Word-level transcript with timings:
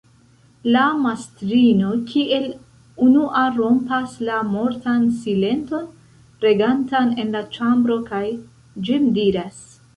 La 0.75 0.85
mastrino 1.01 1.89
kiel 2.13 2.47
unua 3.09 3.43
rompas 3.59 4.17
la 4.31 4.41
mortan 4.55 5.07
silenton, 5.21 5.87
regantan 6.49 7.15
en 7.25 7.33
la 7.39 7.47
ĉambro 7.59 8.03
kaj 8.13 8.27
ĝemdiras: 8.91 9.65